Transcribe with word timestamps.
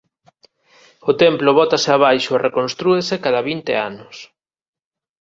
O 1.09 1.11
templo 1.23 1.49
bótase 1.59 1.89
abaixo 1.93 2.31
e 2.35 2.43
reconstrúese 2.47 3.15
cada 3.25 3.41
vinte 3.49 3.73
anos. 3.89 4.15